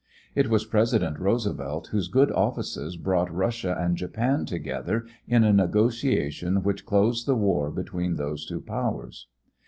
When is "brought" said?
2.97-3.31